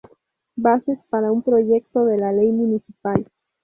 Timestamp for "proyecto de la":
1.43-2.33